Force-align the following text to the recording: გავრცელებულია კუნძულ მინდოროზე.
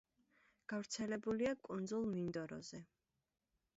გავრცელებულია 0.71 1.53
კუნძულ 1.67 2.09
მინდოროზე. 2.17 2.85